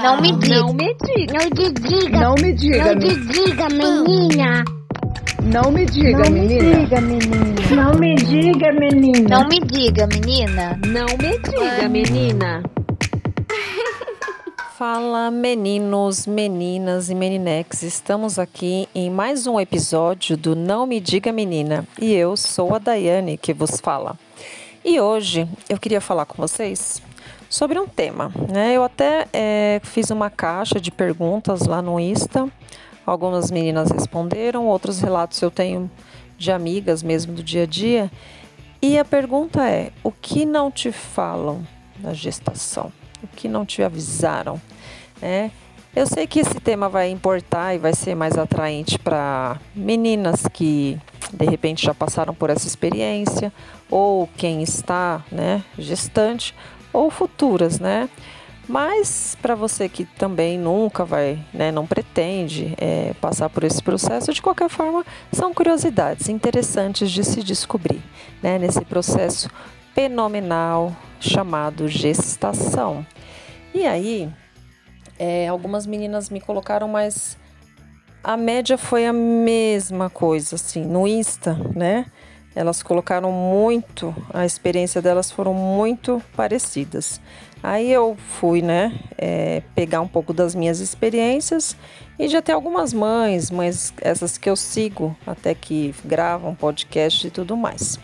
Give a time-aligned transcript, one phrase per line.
[0.00, 0.60] Não me diga.
[0.60, 1.32] Não me diga.
[1.34, 2.18] Não te diga.
[2.18, 4.64] Não me diga, Não me- diga, menina.
[5.42, 7.00] não me diga, menina.
[7.00, 7.76] menina.
[7.76, 9.28] Não me diga, menina.
[9.28, 10.80] Não me diga, menina.
[10.86, 12.62] Não me diga, menina.
[14.78, 21.30] Fala meninos, meninas e meninex, estamos aqui em mais um episódio do Não Me Diga
[21.30, 24.18] Menina e eu sou a Daiane que vos fala.
[24.84, 27.00] E hoje eu queria falar com vocês
[27.52, 28.72] sobre um tema, né?
[28.72, 32.48] Eu até eh, fiz uma caixa de perguntas lá no Insta,
[33.04, 35.90] algumas meninas responderam, outros relatos eu tenho
[36.38, 38.10] de amigas mesmo do dia a dia.
[38.80, 41.62] E a pergunta é: o que não te falam
[42.00, 42.90] na gestação?
[43.22, 44.58] O que não te avisaram?
[45.20, 45.50] né?
[45.94, 50.98] Eu sei que esse tema vai importar e vai ser mais atraente para meninas que
[51.30, 53.52] de repente já passaram por essa experiência,
[53.90, 56.54] ou quem está né, gestante,
[56.92, 58.08] ou futuras, né?
[58.68, 64.32] Mas para você que também nunca vai, né, não pretende é, passar por esse processo,
[64.32, 68.00] de qualquer forma, são curiosidades interessantes de se descobrir,
[68.40, 69.50] né, nesse processo
[69.94, 73.04] fenomenal chamado gestação.
[73.74, 74.30] E aí,
[75.18, 77.36] é, algumas meninas me colocaram, mas
[78.22, 82.06] a média foi a mesma coisa, assim, no Insta, né?
[82.54, 87.20] Elas colocaram muito, a experiência delas foram muito parecidas.
[87.62, 91.76] Aí eu fui, né, é, pegar um pouco das minhas experiências
[92.18, 97.30] e já tem algumas mães, mães essas que eu sigo, até que gravam podcast e
[97.30, 97.98] tudo mais.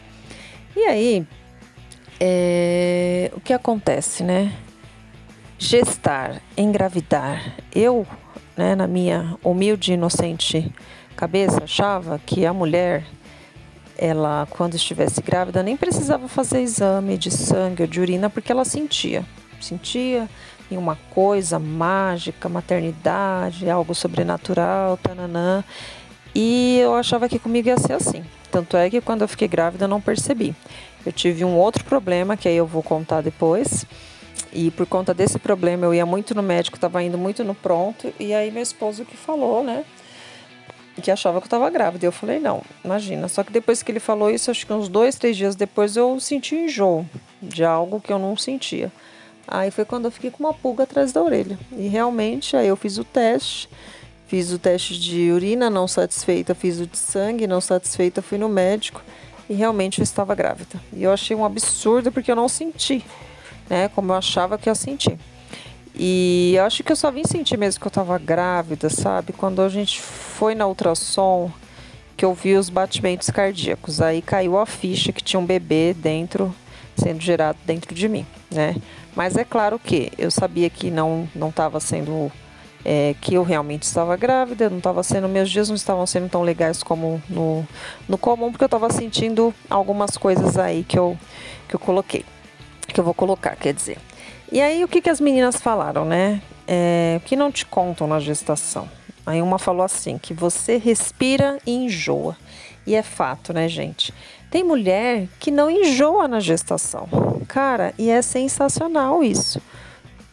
[0.76, 1.26] E aí,
[2.20, 4.52] é, o que acontece, né?
[5.58, 7.56] gestar, engravidar.
[7.74, 8.06] Eu,
[8.56, 10.72] né, na minha humilde e inocente
[11.16, 13.04] cabeça, achava que a mulher,
[13.98, 18.64] ela, quando estivesse grávida, nem precisava fazer exame de sangue ou de urina, porque ela
[18.64, 19.24] sentia.
[19.60, 20.28] Sentia
[20.70, 25.64] em uma coisa mágica, maternidade, algo sobrenatural, tananã.
[26.34, 28.24] E eu achava que comigo ia ser assim.
[28.50, 30.54] Tanto é que quando eu fiquei grávida eu não percebi.
[31.04, 33.84] Eu tive um outro problema, que aí eu vou contar depois.
[34.52, 38.12] E por conta desse problema eu ia muito no médico, estava indo muito no pronto.
[38.18, 39.84] E aí meu esposo que falou, né?
[41.02, 42.06] Que achava que eu estava grávida.
[42.06, 43.28] Eu falei, não, imagina.
[43.28, 46.18] Só que depois que ele falou isso, acho que uns dois, três dias depois eu
[46.20, 47.06] senti enjoo
[47.40, 48.90] de algo que eu não sentia.
[49.46, 51.58] Aí foi quando eu fiquei com uma pulga atrás da orelha.
[51.72, 53.68] E realmente aí eu fiz o teste.
[54.26, 58.46] Fiz o teste de urina, não satisfeita, fiz o de sangue, não satisfeita, fui no
[58.46, 59.02] médico
[59.48, 60.78] e realmente eu estava grávida.
[60.92, 63.02] E eu achei um absurdo porque eu não senti
[63.68, 63.88] né?
[63.88, 65.18] Como eu achava que ia sentir.
[65.98, 69.32] E eu acho que eu só vim sentir mesmo que eu estava grávida, sabe?
[69.32, 71.50] Quando a gente foi na ultrassom,
[72.16, 74.00] que eu vi os batimentos cardíacos.
[74.00, 76.54] Aí caiu a ficha que tinha um bebê dentro,
[76.96, 78.76] sendo gerado dentro de mim, né?
[79.16, 82.30] Mas é claro que eu sabia que não não estava sendo
[82.84, 86.42] é, que eu realmente estava grávida, não estava sendo, meus dias não estavam sendo tão
[86.42, 87.66] legais como no,
[88.08, 91.18] no comum, porque eu estava sentindo algumas coisas aí que eu,
[91.68, 92.24] que eu coloquei
[92.92, 93.98] que eu vou colocar, quer dizer.
[94.50, 96.40] E aí, o que, que as meninas falaram, né?
[96.66, 98.88] É, o que não te contam na gestação?
[99.26, 102.36] Aí uma falou assim, que você respira e enjoa.
[102.86, 104.14] E é fato, né, gente?
[104.50, 107.06] Tem mulher que não enjoa na gestação.
[107.46, 109.60] Cara, e é sensacional isso.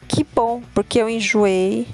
[0.08, 1.86] Que bom, porque eu enjoei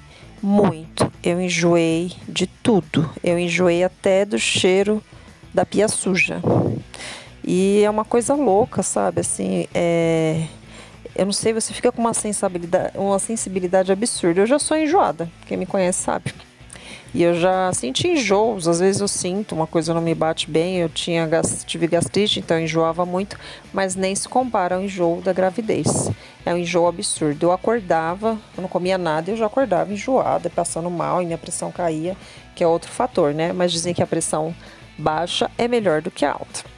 [0.42, 1.12] muito.
[1.24, 3.10] Eu enjoei de tudo.
[3.24, 5.04] Eu enjoei até do cheiro
[5.52, 6.40] da pia suja.
[7.44, 9.22] E é uma coisa louca, sabe?
[9.22, 10.46] Assim, é...
[11.16, 14.42] eu não sei, você fica com uma sensibilidade, uma sensibilidade absurda.
[14.42, 16.34] Eu já sou enjoada, quem me conhece sabe.
[17.14, 20.78] E eu já senti enjoos, às vezes eu sinto, uma coisa não me bate bem,
[20.78, 21.28] eu tinha
[21.66, 23.38] tive gastrite, então eu enjoava muito,
[23.74, 26.10] mas nem se compara ao enjoo da gravidez.
[26.46, 27.48] É um enjoo absurdo.
[27.48, 31.70] Eu acordava, eu não comia nada, eu já acordava enjoada, passando mal e minha pressão
[31.70, 32.16] caía,
[32.56, 33.52] que é outro fator, né?
[33.52, 34.56] Mas dizem que a pressão
[34.98, 36.72] baixa é melhor do que a alta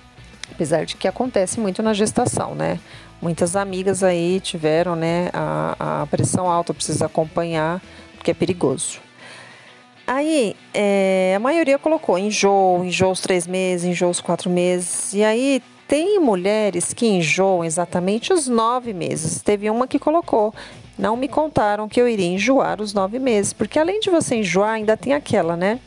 [0.53, 2.79] apesar de que acontece muito na gestação, né?
[3.23, 7.81] Muitas amigas aí tiveram, né, a, a pressão alta, precisa acompanhar,
[8.17, 8.99] porque é perigoso.
[10.05, 15.13] Aí, é, a maioria colocou enjoo, enjoo os três meses, enjoo os quatro meses.
[15.13, 19.41] E aí, tem mulheres que enjoam exatamente os nove meses.
[19.41, 20.53] Teve uma que colocou,
[20.99, 24.71] não me contaram que eu iria enjoar os nove meses, porque além de você enjoar,
[24.71, 25.79] ainda tem aquela, né?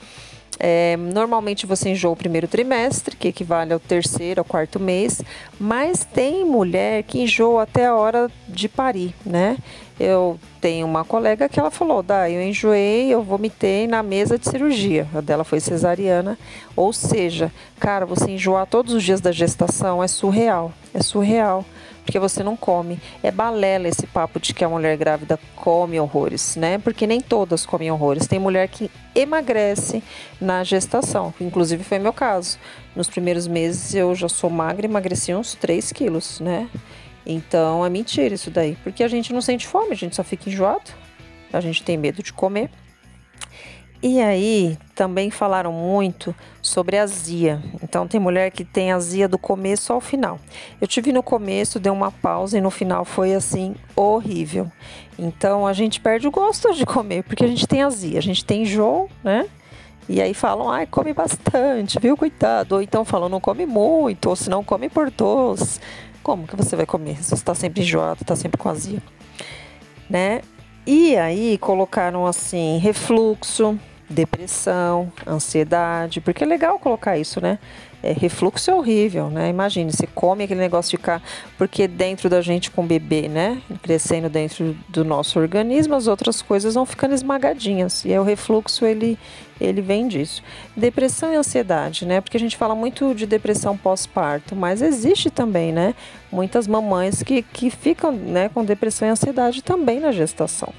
[0.58, 5.20] É, normalmente você enjoa o primeiro trimestre, que equivale ao terceiro, ao quarto mês,
[5.60, 9.58] mas tem mulher que enjoa até a hora de parir, né?
[9.98, 14.48] Eu tenho uma colega que ela falou, Dá, eu enjoei, eu vomitei na mesa de
[14.48, 15.06] cirurgia.
[15.14, 16.38] A dela foi cesariana.
[16.74, 17.50] Ou seja,
[17.80, 20.72] cara, você enjoar todos os dias da gestação é surreal.
[20.92, 21.64] É surreal.
[22.06, 23.00] Porque você não come.
[23.20, 26.78] É balela esse papo de que a mulher grávida come horrores, né?
[26.78, 28.28] Porque nem todas comem horrores.
[28.28, 30.02] Tem mulher que emagrece
[30.40, 32.58] na gestação, inclusive foi meu caso.
[32.94, 36.68] Nos primeiros meses eu já sou magra, emagreci uns 3 quilos, né?
[37.26, 40.48] Então é mentira isso daí, porque a gente não sente fome, a gente só fica
[40.48, 40.92] enjoado,
[41.52, 42.70] a gente tem medo de comer.
[44.08, 46.32] E aí também falaram muito
[46.62, 47.60] sobre azia.
[47.82, 50.38] Então tem mulher que tem azia do começo ao final.
[50.80, 54.70] Eu tive no começo, deu uma pausa e no final foi assim horrível.
[55.18, 58.44] Então a gente perde o gosto de comer porque a gente tem azia, a gente
[58.44, 59.48] tem enjoo, né?
[60.08, 62.76] E aí falam, ai, come bastante, viu, coitado.
[62.76, 65.80] Ou então falam, não come muito, ou se não come por doce.
[66.22, 67.16] Como que você vai comer?
[67.16, 69.02] Se você está sempre enjoado, está sempre com azia,
[70.08, 70.42] né?
[70.86, 73.76] E aí colocaram assim, refluxo,
[74.08, 77.58] depressão, ansiedade, porque é legal colocar isso, né?
[78.02, 79.48] É, refluxo é horrível, né?
[79.48, 81.20] Imagine, você come aquele negócio de ficar.
[81.58, 83.60] Porque dentro da gente com o bebê, né?
[83.82, 88.04] Crescendo dentro do nosso organismo, as outras coisas vão ficando esmagadinhas.
[88.04, 89.18] E aí o refluxo, ele,
[89.60, 90.42] ele vem disso.
[90.76, 92.20] Depressão e ansiedade, né?
[92.20, 95.94] Porque a gente fala muito de depressão pós-parto, mas existe também, né?
[96.30, 100.72] Muitas mamães que, que ficam né, com depressão e ansiedade também na gestação.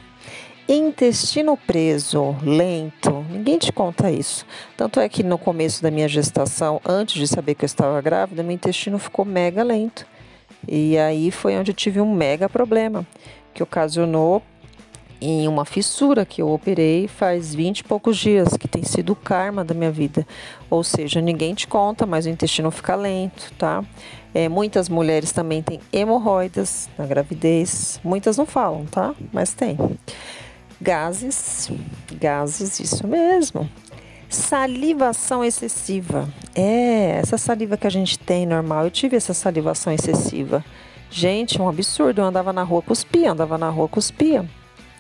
[0.70, 4.46] Intestino preso, lento, ninguém te conta isso.
[4.76, 8.44] Tanto é que no começo da minha gestação, antes de saber que eu estava grávida,
[8.44, 10.06] meu intestino ficou mega lento.
[10.68, 13.08] E aí foi onde eu tive um mega problema,
[13.54, 14.44] que ocasionou
[15.22, 19.16] em uma fissura que eu operei faz 20 e poucos dias, que tem sido o
[19.16, 20.28] karma da minha vida.
[20.70, 23.86] Ou seja, ninguém te conta, mas o intestino fica lento, tá?
[24.34, 28.00] É, muitas mulheres também têm hemorroidas na gravidez.
[28.04, 29.16] Muitas não falam, tá?
[29.32, 29.78] Mas tem.
[30.80, 31.72] Gases,
[32.20, 33.70] gases, isso mesmo.
[34.30, 36.28] Salivação excessiva.
[36.54, 38.84] É, essa saliva que a gente tem normal.
[38.86, 40.64] Eu tive essa salivação excessiva.
[41.10, 42.22] Gente, um absurdo.
[42.22, 44.46] Eu andava na rua, cuspia, andava na rua, cuspia.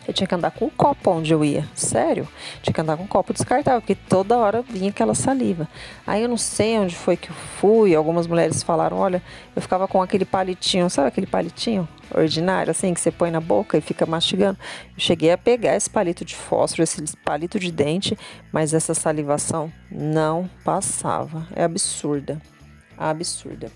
[0.08, 1.68] Eu tinha que andar com um copo onde eu ia.
[1.76, 2.26] Sério.
[2.62, 5.68] Tinha que andar com um copo descartável, porque toda hora vinha aquela saliva.
[6.06, 7.94] Aí eu não sei onde foi que eu fui.
[7.94, 9.22] Algumas mulheres falaram: olha,
[9.54, 13.78] eu ficava com aquele palitinho, sabe aquele palitinho ordinário, assim, que você põe na boca
[13.78, 14.58] e fica mastigando.
[14.96, 18.18] Eu cheguei a pegar esse palito de fósforo, esse palito de dente,
[18.50, 21.46] mas essa salivação não passava.
[21.54, 22.42] É absurda.
[22.98, 23.70] Absurda.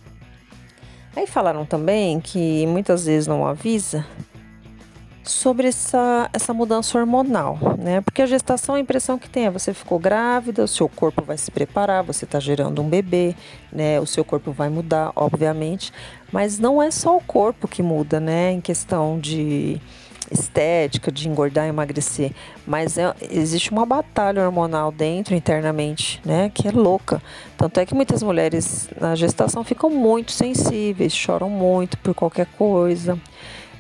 [1.13, 4.06] Aí falaram também que muitas vezes não avisa
[5.23, 8.01] sobre essa, essa mudança hormonal, né?
[8.01, 11.38] Porque a gestação, a impressão que tem é você ficou grávida, o seu corpo vai
[11.38, 13.35] se preparar, você está gerando um bebê,
[13.71, 14.00] né?
[14.00, 15.91] O seu corpo vai mudar, obviamente,
[16.31, 18.51] mas não é só o corpo que muda, né?
[18.51, 19.79] Em questão de
[20.31, 22.31] estética, de engordar e emagrecer,
[22.65, 26.50] mas é, existe uma batalha hormonal dentro, internamente, né?
[26.53, 27.21] Que é louca.
[27.57, 33.19] Tanto é que muitas mulheres na gestação ficam muito sensíveis, choram muito por qualquer coisa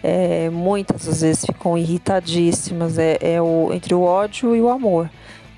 [0.03, 5.09] é, muitas às vezes ficam irritadíssimas, é, é o, entre o ódio e o amor.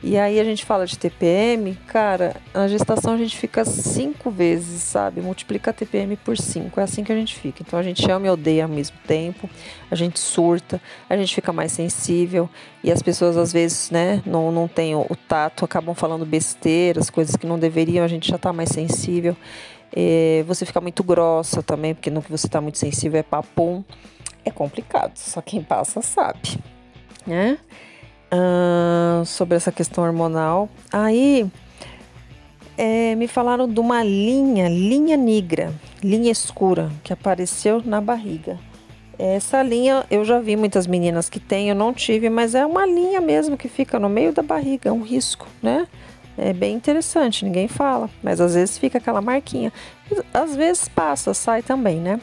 [0.06, 4.82] E aí a gente fala de TPM, cara, na gestação a gente fica cinco vezes,
[4.82, 5.22] sabe?
[5.22, 7.64] Multiplica a TPM por cinco, é assim que a gente fica.
[7.66, 9.50] Então a gente ama e odeia ao mesmo tempo,
[9.90, 12.50] a gente surta, a gente fica mais sensível
[12.84, 17.38] e as pessoas às vezes, né, não, não têm o, tato, acabam falando besteiras, coisas
[17.38, 19.38] que não deveriam, a gente já tá mais sensível.
[19.96, 23.82] É, você fica muito grossa também, porque no que você tá muito sensível é papum
[24.46, 26.60] é complicado, só quem passa sabe,
[27.26, 27.58] né?
[29.26, 30.68] Sobre essa questão hormonal.
[30.92, 31.50] Aí
[32.78, 35.72] é, me falaram de uma linha, linha negra,
[36.04, 38.58] linha escura, que apareceu na barriga.
[39.20, 42.86] Essa linha eu já vi muitas meninas que têm, eu não tive, mas é uma
[42.86, 45.88] linha mesmo que fica no meio da barriga, é um risco, né?
[46.38, 49.72] É bem interessante, ninguém fala, mas às vezes fica aquela marquinha.
[50.34, 52.20] Às vezes passa, sai também, né?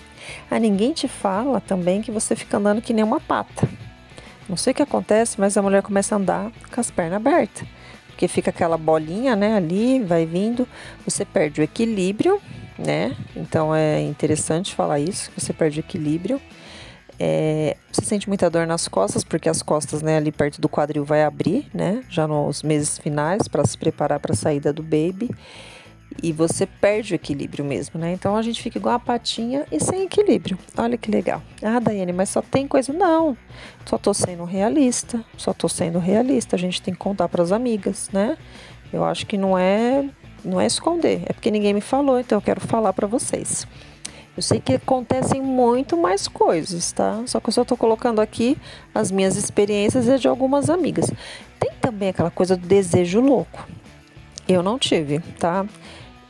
[0.50, 3.68] A ninguém te fala também que você fica andando que nem uma pata.
[4.48, 7.66] Não sei o que acontece, mas a mulher começa a andar com as pernas abertas.
[8.08, 10.66] Porque fica aquela bolinha, né, ali, vai vindo,
[11.04, 12.40] você perde o equilíbrio,
[12.76, 13.16] né?
[13.36, 16.40] Então é interessante falar isso, você perde o equilíbrio.
[17.22, 21.04] É, você sente muita dor nas costas, porque as costas, né, ali perto do quadril
[21.04, 25.28] vai abrir, né, já nos meses finais para se preparar para a saída do baby
[26.22, 28.12] e você perde o equilíbrio mesmo, né?
[28.12, 30.58] Então a gente fica igual a patinha e sem equilíbrio.
[30.76, 31.42] Olha que legal.
[31.62, 32.92] Ah, Daiane, mas só tem coisa.
[32.92, 33.36] Não,
[33.86, 35.24] só tô sendo realista.
[35.36, 36.56] Só tô sendo realista.
[36.56, 38.36] A gente tem que contar para as amigas, né?
[38.92, 40.08] Eu acho que não é,
[40.44, 41.22] não é esconder.
[41.26, 43.66] É porque ninguém me falou, então eu quero falar para vocês.
[44.40, 47.22] Eu sei que acontecem muito mais coisas, tá?
[47.26, 48.56] Só que eu só tô colocando aqui
[48.94, 51.12] as minhas experiências e de algumas amigas.
[51.58, 53.68] Tem também aquela coisa do desejo louco.
[54.48, 55.66] Eu não tive, tá?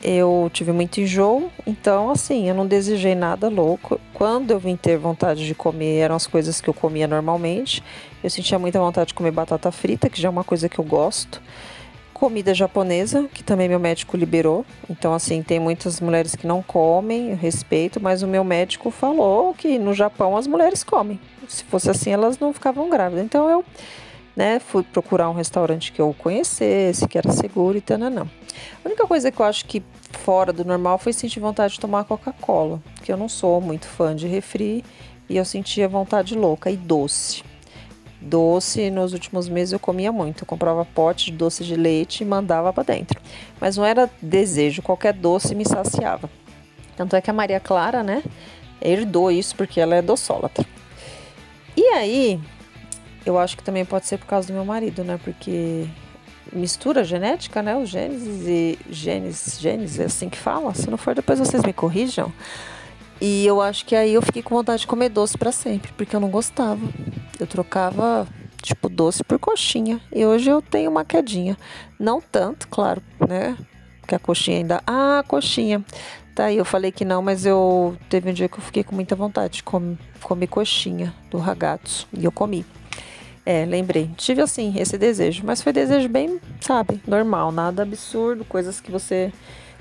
[0.03, 4.01] eu tive muito enjoo, então assim, eu não desejei nada louco.
[4.13, 7.81] Quando eu vim ter vontade de comer, eram as coisas que eu comia normalmente.
[8.25, 10.85] Eu sentia muita vontade de comer batata frita, que já é uma coisa que eu
[10.85, 11.41] gosto.
[12.21, 14.67] Comida japonesa, que também meu médico liberou.
[14.91, 19.55] Então, assim, tem muitas mulheres que não comem, eu respeito, mas o meu médico falou
[19.55, 21.19] que no Japão as mulheres comem.
[21.49, 23.25] Se fosse assim, elas não ficavam grávidas.
[23.25, 23.65] Então, eu
[24.37, 28.29] né, fui procurar um restaurante que eu conhecesse, que era seguro e tal, não.
[28.85, 32.05] A única coisa que eu acho que fora do normal foi sentir vontade de tomar
[32.05, 34.85] Coca-Cola, porque eu não sou muito fã de refri
[35.27, 37.43] e eu sentia vontade louca e doce.
[38.21, 40.43] Doce, nos últimos meses eu comia muito.
[40.43, 43.21] Eu comprava pote de doce de leite e mandava para dentro.
[43.61, 46.29] Mas não era desejo, qualquer doce me saciava.
[46.97, 48.23] Tanto é que a Maria Clara, né,
[48.81, 50.67] herdou isso porque ela é doçólatra.
[51.77, 52.41] E aí,
[53.25, 55.19] eu acho que também pode ser por causa do meu marido, né?
[55.23, 55.87] Porque
[56.53, 57.77] mistura genética, né?
[57.77, 60.75] Os genes e genes, genes, é assim que fala.
[60.75, 62.33] Se não for, depois vocês me corrijam.
[63.21, 66.17] E eu acho que aí eu fiquei com vontade de comer doce para sempre, porque
[66.17, 66.81] eu não gostava.
[67.39, 68.27] Eu trocava
[68.63, 70.01] tipo doce por coxinha.
[70.13, 71.57] E hoje eu tenho uma quedinha.
[71.99, 73.57] Não tanto, claro, né?
[74.07, 74.83] Que a coxinha ainda.
[74.87, 75.85] Ah, coxinha.
[76.35, 78.95] Tá aí, eu falei que não, mas eu teve um dia que eu fiquei com
[78.95, 82.07] muita vontade de comer, comer coxinha do ragazzo.
[82.17, 82.65] E eu comi.
[83.45, 84.11] É, lembrei.
[84.17, 89.33] Tive assim esse desejo, mas foi desejo bem, sabe, normal, nada absurdo, coisas que você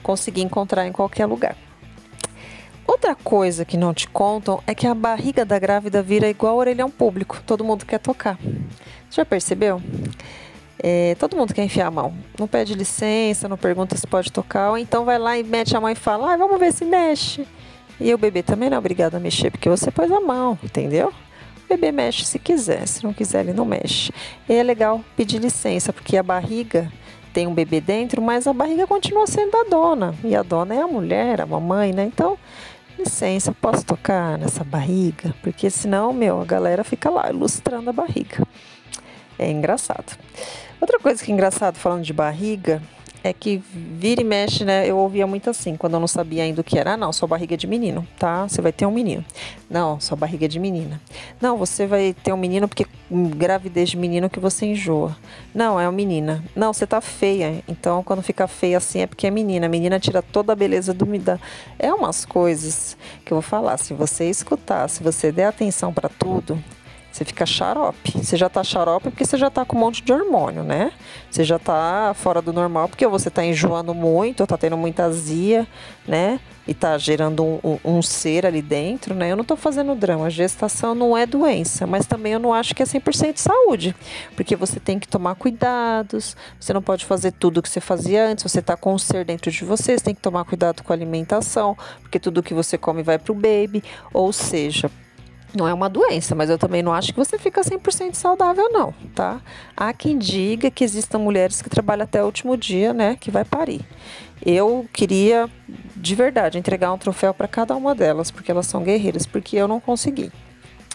[0.01, 1.55] conseguir encontrar em qualquer lugar.
[2.89, 6.89] Outra coisa que não te contam é que a barriga da grávida vira igual orelhão
[6.89, 7.39] público.
[7.46, 8.36] Todo mundo quer tocar.
[9.12, 9.79] Já percebeu?
[10.81, 12.15] É, todo mundo quer enfiar a mão.
[12.39, 15.79] Não pede licença, não pergunta se pode tocar, ou então vai lá e mete a
[15.79, 17.48] mão e fala: ah, vamos ver se mexe.
[18.01, 21.10] E o bebê também não é obrigado a mexer, porque você pôs a mão, entendeu?
[21.63, 24.12] O bebê mexe se quiser, se não quiser, ele não mexe.
[24.50, 26.91] E é legal pedir licença, porque a barriga
[27.34, 30.15] tem um bebê dentro, mas a barriga continua sendo da dona.
[30.24, 32.05] E a dona é a mulher, a mamãe, né?
[32.05, 32.36] Então,
[33.00, 35.34] licença, posso tocar nessa barriga?
[35.41, 38.46] Porque senão, meu, a galera fica lá ilustrando a barriga.
[39.38, 40.18] É engraçado.
[40.82, 42.82] Outra coisa que é engraçado falando de barriga
[43.24, 44.88] é que vira e mexe, né?
[44.88, 46.94] Eu ouvia muito assim, quando eu não sabia ainda o que era.
[46.94, 48.48] Ah, não, sua barriga é de menino, tá?
[48.48, 49.24] Você vai ter um menino.
[49.70, 51.02] Não, sua barriga é de menina.
[51.42, 52.86] Não, você vai ter um menino porque
[53.36, 55.16] gravidez de menino que você enjoa.
[55.54, 56.44] Não, é uma menina.
[56.56, 57.64] Não, você tá feia.
[57.68, 59.66] Então, quando fica feia assim é porque é menina.
[59.66, 61.20] A menina tira toda a beleza do me
[61.78, 63.78] É umas coisas que eu vou falar.
[63.78, 66.62] Se você escutar, se você der atenção para tudo,
[67.20, 68.12] você fica xarope.
[68.18, 70.92] Você já tá xarope porque você já tá com um monte de hormônio, né?
[71.30, 75.68] Você já tá fora do normal porque você tá enjoando muito, tá tendo muita azia,
[76.08, 76.40] né?
[76.66, 79.32] E tá gerando um, um, um, ser ali dentro, né?
[79.32, 80.30] Eu não tô fazendo drama.
[80.30, 83.94] Gestação não é doença, mas também eu não acho que é 100% saúde.
[84.36, 88.50] Porque você tem que tomar cuidados, você não pode fazer tudo que você fazia antes,
[88.50, 90.96] você tá com um ser dentro de você, você tem que tomar cuidado com a
[90.96, 93.84] alimentação, porque tudo que você come vai pro baby.
[94.14, 94.90] Ou seja,
[95.53, 98.94] não é uma doença, mas eu também não acho que você fica 100% saudável, não,
[99.15, 99.41] tá?
[99.75, 103.44] Há quem diga que existam mulheres que trabalham até o último dia, né, que vai
[103.44, 103.82] parir.
[104.46, 105.50] Eu queria,
[105.96, 109.68] de verdade, entregar um troféu para cada uma delas, porque elas são guerreiras, porque eu
[109.68, 110.32] não consegui.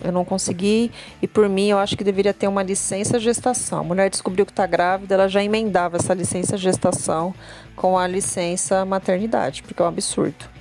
[0.03, 0.91] Eu não consegui
[1.23, 3.81] e por mim eu acho que deveria ter uma licença gestação.
[3.81, 7.33] A mulher descobriu que está grávida, ela já emendava essa licença gestação
[7.77, 10.54] com a licença maternidade, porque é um absurdo.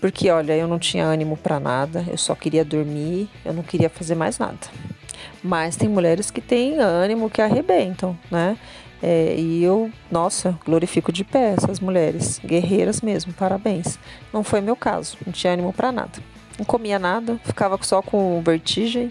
[0.00, 3.90] Porque, olha, eu não tinha ânimo para nada, eu só queria dormir, eu não queria
[3.90, 4.58] fazer mais nada.
[5.42, 8.56] Mas tem mulheres que têm ânimo, que arrebentam, né?
[9.02, 13.98] É, e eu, nossa, glorifico de pé essas mulheres, guerreiras mesmo, parabéns.
[14.32, 16.18] Não foi meu caso, não tinha ânimo para nada.
[16.58, 19.10] Não comia nada, ficava só com vertigem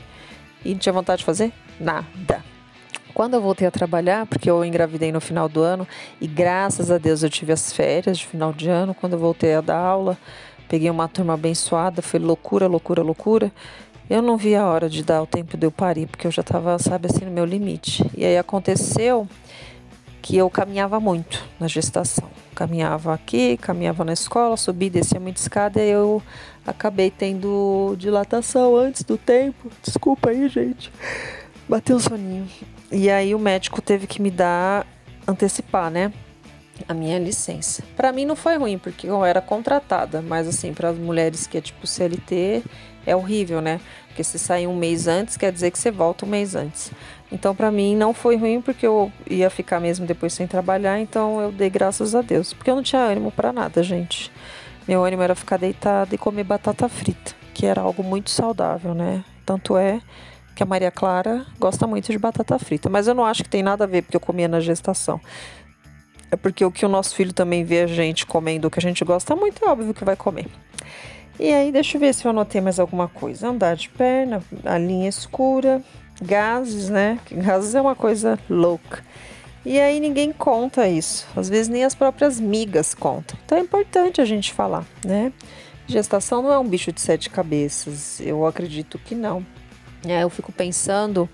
[0.64, 2.44] e não tinha vontade de fazer nada.
[3.14, 5.88] Quando eu voltei a trabalhar, porque eu engravidei no final do ano
[6.22, 9.56] e graças a Deus eu tive as férias de final de ano, quando eu voltei
[9.56, 10.18] a dar aula,
[10.70, 13.52] Peguei uma turma abençoada, foi loucura, loucura, loucura.
[14.08, 16.42] Eu não vi a hora de dar o tempo de eu parir, porque eu já
[16.42, 18.10] estava, sabe, assim, no meu limite.
[18.16, 19.28] E aí aconteceu
[20.22, 22.30] que eu caminhava muito na gestação.
[22.54, 26.22] Caminhava aqui, caminhava na escola, subi, descia muita escada e eu
[26.66, 29.72] acabei tendo dilatação antes do tempo.
[29.84, 30.92] Desculpa aí, gente.
[31.68, 32.48] Bateu um soninho.
[32.92, 34.86] E aí o médico teve que me dar
[35.28, 36.14] antecipar, né?
[36.88, 37.84] A minha licença.
[37.96, 41.58] Para mim não foi ruim, porque eu era contratada, mas assim, para as mulheres que
[41.58, 42.64] é tipo CLT,
[43.06, 43.80] é horrível, né?
[44.08, 46.92] Porque se sair um mês antes, quer dizer que você volta um mês antes.
[47.32, 51.40] Então, para mim não foi ruim, porque eu ia ficar mesmo depois sem trabalhar, então
[51.40, 54.32] eu dei graças a Deus, porque eu não tinha ânimo para nada, gente.
[54.88, 59.24] Meu ânimo era ficar deitada e comer batata frita, que era algo muito saudável, né?
[59.46, 60.02] Tanto é
[60.56, 63.64] que a Maria Clara gosta muito de batata frita, mas eu não acho que tem
[63.64, 65.22] nada a ver porque eu comia na gestação.
[66.32, 68.82] É porque o que o nosso filho também vê a gente comendo o que a
[68.82, 70.48] gente gosta muito, é óbvio que vai comer.
[71.40, 73.48] E aí, deixa eu ver se eu anotei mais alguma coisa.
[73.48, 75.82] Andar de perna, a linha escura,
[76.22, 77.18] gases, né?
[77.32, 79.04] Gases é uma coisa louca.
[79.66, 81.28] E aí ninguém conta isso.
[81.36, 83.38] Às vezes nem as próprias migas contam.
[83.46, 85.32] Então é importante a gente falar, né?
[85.88, 88.20] Gestação não é um bicho de sete cabeças.
[88.20, 89.46] Eu acredito que não.
[90.06, 91.28] É, eu fico pensando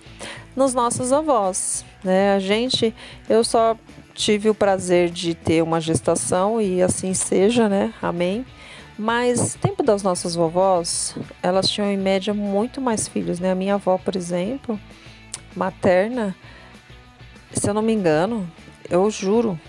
[0.55, 2.33] nos nossos avós, né?
[2.33, 2.93] A gente,
[3.29, 3.77] eu só
[4.15, 7.93] tive o prazer de ter uma gestação e assim seja, né?
[8.01, 8.45] Amém.
[8.97, 13.51] Mas tempo das nossas vovós, elas tinham em média muito mais filhos, né?
[13.51, 14.79] A minha avó, por exemplo,
[15.53, 16.33] materna,
[17.51, 18.49] se eu não me engano,
[18.89, 19.59] eu juro,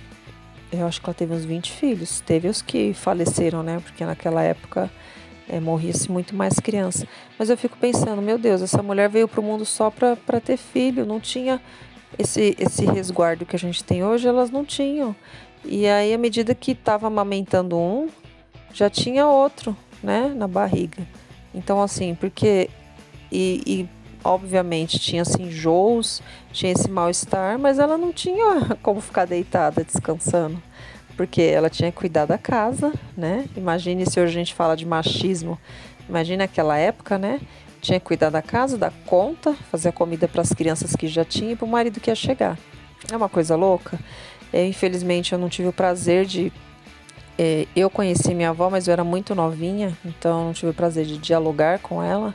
[0.71, 2.21] eu acho que ela teve uns 20 filhos.
[2.21, 3.81] Teve os que faleceram, né?
[3.83, 4.89] Porque naquela época
[5.49, 7.07] é, morria-se muito mais criança.
[7.37, 10.57] Mas eu fico pensando, meu Deus, essa mulher veio para o mundo só para ter
[10.57, 11.61] filho, não tinha
[12.19, 15.15] esse, esse resguardo que a gente tem hoje, elas não tinham.
[15.65, 18.09] E aí, à medida que estava amamentando um,
[18.73, 21.03] já tinha outro, né, na barriga.
[21.55, 22.71] Então, assim, porque.
[23.33, 23.89] E, e
[24.27, 26.23] obviamente tinha assim enjoos,
[26.53, 30.61] tinha esse mal-estar, mas ela não tinha como ficar deitada descansando,
[31.17, 33.47] porque ela tinha que cuidar da casa, né?
[33.57, 35.59] Imagine se hoje a gente fala de machismo,
[36.09, 37.41] imagine aquela época, né?
[37.87, 41.25] Tinha que cuidar da casa, dar conta, fazer a comida para as crianças que já
[41.25, 42.59] tinha e para o marido que ia chegar.
[43.09, 43.97] É uma coisa louca.
[44.53, 46.53] É, infelizmente eu não tive o prazer de
[47.39, 51.07] é, eu conheci minha avó, mas eu era muito novinha, então não tive o prazer
[51.07, 52.35] de dialogar com ela.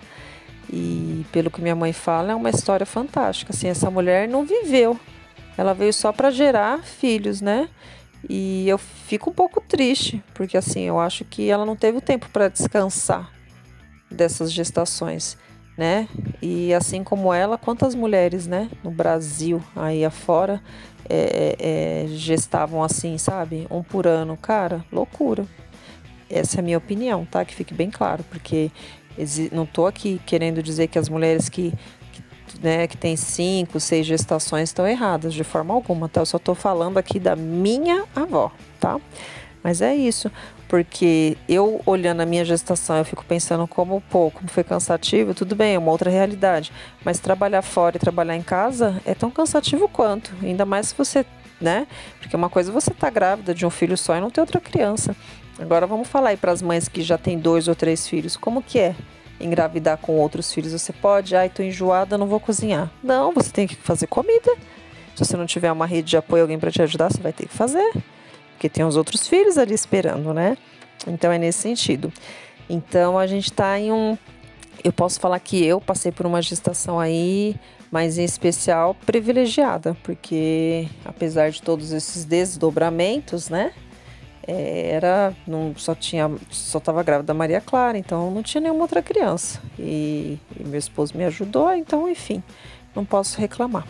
[0.71, 3.51] E pelo que minha mãe fala, é uma história fantástica.
[3.51, 4.97] Assim, essa mulher não viveu,
[5.57, 7.67] ela veio só para gerar filhos, né?
[8.29, 12.01] E eu fico um pouco triste, porque assim, eu acho que ela não teve o
[12.01, 13.40] tempo para descansar
[14.11, 15.37] dessas gestações,
[15.77, 16.07] né?
[16.41, 20.61] E assim como ela, quantas mulheres, né, no Brasil, aí afora,
[21.09, 23.67] é, é, gestavam assim, sabe?
[23.69, 24.37] Um por ano.
[24.37, 25.45] Cara, loucura.
[26.29, 27.43] Essa é a minha opinião, tá?
[27.43, 28.71] Que fique bem claro, porque
[29.51, 31.73] não tô aqui querendo dizer que as mulheres que,
[32.61, 36.21] né, que têm cinco, seis gestações estão erradas, de forma alguma, tá?
[36.21, 38.99] Eu só tô falando aqui da minha avó, tá?
[39.63, 40.31] Mas é isso,
[40.71, 45.53] porque eu olhando a minha gestação, eu fico pensando como, pô, como foi cansativo, tudo
[45.53, 46.71] bem, é uma outra realidade.
[47.03, 51.25] Mas trabalhar fora e trabalhar em casa é tão cansativo quanto, ainda mais se você,
[51.59, 51.85] né?
[52.21, 54.61] Porque uma coisa é você tá grávida de um filho só e não ter outra
[54.61, 55.13] criança.
[55.59, 58.63] Agora vamos falar aí para as mães que já têm dois ou três filhos, como
[58.63, 58.95] que é?
[59.41, 62.89] Engravidar com outros filhos, você pode, ai, tô enjoada, não vou cozinhar.
[63.03, 64.55] Não, você tem que fazer comida.
[65.17, 67.45] Se você não tiver uma rede de apoio, alguém para te ajudar, você vai ter
[67.45, 67.91] que fazer
[68.61, 70.55] porque tem os outros filhos ali esperando, né?
[71.07, 72.13] Então é nesse sentido.
[72.69, 74.15] Então a gente está em um.
[74.83, 77.55] Eu posso falar que eu passei por uma gestação aí,
[77.89, 83.73] mas em especial privilegiada, porque apesar de todos esses desdobramentos, né?
[84.47, 88.81] É, era não só tinha só estava grávida da Maria Clara então não tinha nenhuma
[88.81, 92.41] outra criança e, e meu esposo me ajudou então enfim
[92.95, 93.85] não posso reclamar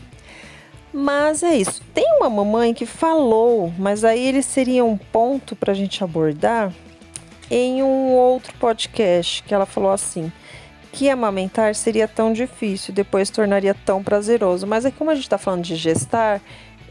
[0.94, 1.82] mas é isso.
[1.94, 6.74] Tem uma mamãe que falou, mas aí ele seria um ponto para a gente abordar
[7.50, 10.32] em um outro podcast que ela falou assim
[10.92, 14.68] que amamentar seria tão difícil, depois tornaria tão prazeroso.
[14.68, 16.42] Mas é como a gente está falando de gestar,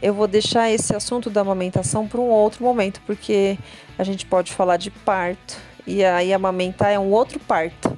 [0.01, 3.57] eu vou deixar esse assunto da amamentação para um outro momento, porque
[3.97, 7.95] a gente pode falar de parto e aí amamentar é um outro parto.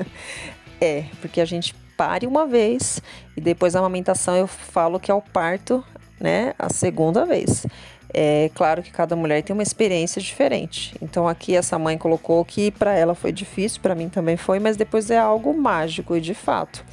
[0.80, 3.02] é, porque a gente pare uma vez
[3.36, 5.84] e depois a amamentação eu falo que é o parto,
[6.20, 7.66] né, a segunda vez.
[8.14, 10.96] É claro que cada mulher tem uma experiência diferente.
[11.02, 14.76] Então aqui essa mãe colocou que para ela foi difícil, para mim também foi, mas
[14.76, 16.84] depois é algo mágico e de fato.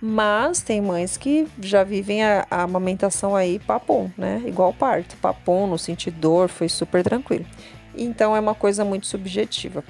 [0.00, 4.42] Mas tem mães que já vivem a, a amamentação aí papum, né?
[4.44, 7.46] Igual parto, papum, no sentido dor, foi super tranquilo.
[7.94, 9.84] Então é uma coisa muito subjetiva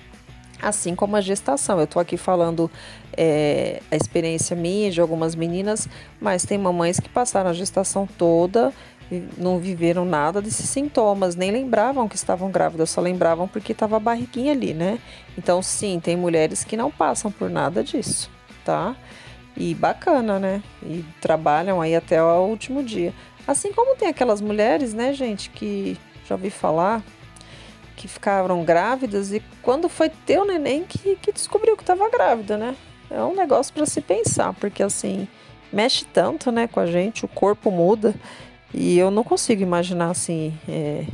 [0.69, 1.79] assim como a gestação.
[1.79, 2.71] Eu estou aqui falando
[3.17, 5.89] é, a experiência minha de algumas meninas,
[6.21, 8.73] mas tem mamães que passaram a gestação toda
[9.37, 14.01] não viveram nada desses sintomas, nem lembravam que estavam grávidas, só lembravam porque estava a
[14.01, 14.99] barriguinha ali, né?
[15.39, 18.31] Então, sim, tem mulheres que não passam por nada disso,
[18.65, 18.97] tá?
[19.57, 20.63] E bacana, né?
[20.83, 23.15] E trabalham aí até o último dia.
[23.47, 25.97] Assim como tem aquelas mulheres, né, gente, que
[26.29, 27.03] já ouvi falar,
[27.97, 32.57] que ficaram grávidas e quando foi ter o neném que, que descobriu que estava grávida,
[32.57, 32.77] né?
[33.11, 35.27] É um negócio para se pensar, porque assim,
[35.73, 38.15] mexe tanto, né, com a gente, o corpo muda
[38.75, 41.05] e eu não consigo imaginar assim é,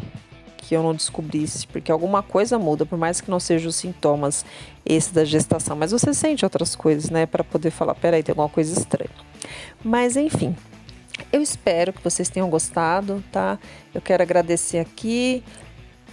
[0.57, 4.45] que eu não descobrisse, porque alguma coisa muda, por mais que não sejam os sintomas
[4.85, 8.49] esse da gestação, mas você sente outras coisas, né, para poder falar, peraí, tem alguma
[8.49, 9.11] coisa estranha.
[9.85, 10.57] Mas enfim,
[11.31, 13.59] Eu espero que vocês tenham gostado, tá?
[13.95, 15.43] Eu quero agradecer aqui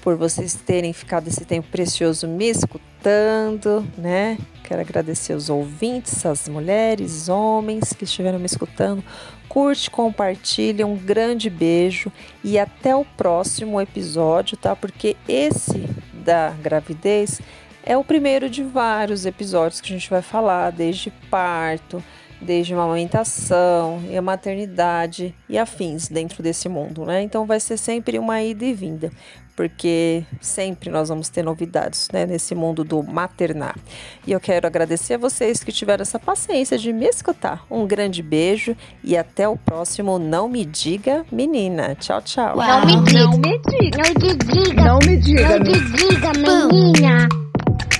[0.01, 4.37] por vocês terem ficado esse tempo precioso me escutando, né?
[4.63, 9.03] Quero agradecer os ouvintes, as mulheres, homens que estiveram me escutando.
[9.47, 12.11] Curte, compartilha, um grande beijo
[12.43, 14.75] e até o próximo episódio, tá?
[14.75, 17.41] Porque esse da gravidez
[17.83, 22.03] é o primeiro de vários episódios que a gente vai falar, desde parto,
[22.41, 27.21] desde uma amamentação e a maternidade e afins dentro desse mundo, né?
[27.21, 29.11] Então vai ser sempre uma ida e vinda,
[29.55, 33.75] porque sempre nós vamos ter novidades, né, nesse mundo do maternar.
[34.25, 37.65] E eu quero agradecer a vocês que tiveram essa paciência de me escutar.
[37.69, 41.95] Um grande beijo e até o próximo Não Me Diga Menina.
[41.95, 42.55] Tchau, tchau.
[42.55, 43.23] Não me diga.
[43.23, 43.97] Não me diga.
[43.97, 44.83] Não te diga.
[44.83, 47.38] Não me diga, Não te diga, menina.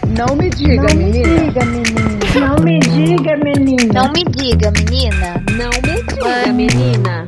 [0.08, 1.28] Não me diga, não menina.
[1.28, 2.20] Me diga, menina.
[2.40, 3.94] Não me diga, menina.
[3.94, 5.44] Não me diga, menina.
[5.52, 7.28] Não me diga, menina.